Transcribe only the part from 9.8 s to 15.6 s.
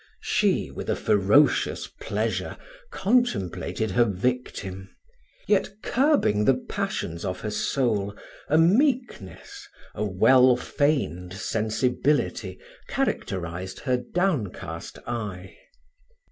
a wellfeigned sensibility, characterised her downcast eye.